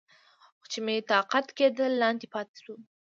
څو 0.59 0.65
چې 0.71 0.79
مې 0.85 0.95
طاقت 1.11 1.45
کېده، 1.57 1.85
لاندې 2.01 2.27
پاتې 2.33 2.55
شوم. 2.63 2.81